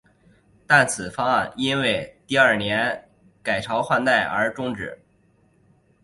[0.65, 3.07] 但此方案因为第二年
[3.43, 4.97] 改朝换代而中止。